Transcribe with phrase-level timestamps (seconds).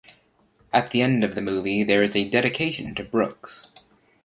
[0.73, 3.71] At the end of the movie there is a dedication to Brooks.